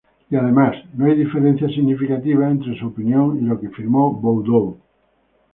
Y, 0.31 0.35
además, 0.35 0.75
no 0.95 1.05
hay 1.05 1.15
diferencias 1.15 1.73
significativas 1.73 2.49
entre 2.49 2.75
su 2.79 2.87
opinión 2.87 3.37
y 3.37 3.41
lo 3.41 3.61
que 3.61 3.69
firmó 3.69 4.11
Boudou". 4.11 4.79